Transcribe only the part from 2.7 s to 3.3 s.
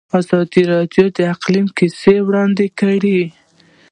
کړي.